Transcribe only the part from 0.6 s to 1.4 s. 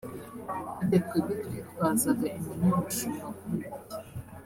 Harya twebwe